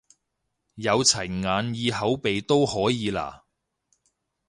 [0.73, 3.43] 有齊眼耳口鼻都可以啦？